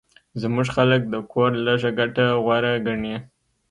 [0.41, 3.15] زموږ خلک د کور لږه ګټه غوره ګڼي